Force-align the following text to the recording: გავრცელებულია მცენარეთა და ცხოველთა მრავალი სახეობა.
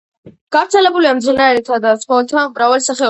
გავრცელებულია 0.55 1.11
მცენარეთა 1.19 1.79
და 1.85 1.93
ცხოველთა 2.05 2.47
მრავალი 2.55 2.83
სახეობა. 2.89 2.99